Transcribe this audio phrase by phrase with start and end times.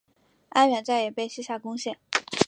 [0.49, 1.99] 安远寨也被西夏攻陷。